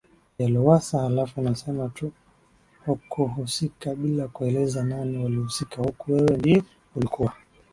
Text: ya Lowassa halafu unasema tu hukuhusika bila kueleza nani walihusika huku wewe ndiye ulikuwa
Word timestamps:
ya 0.39 0.49
Lowassa 0.49 0.99
halafu 0.99 1.41
unasema 1.41 1.89
tu 1.89 2.11
hukuhusika 2.85 3.95
bila 3.95 4.27
kueleza 4.27 4.83
nani 4.83 5.23
walihusika 5.23 5.75
huku 5.81 6.11
wewe 6.13 6.37
ndiye 6.37 6.63
ulikuwa 6.95 7.33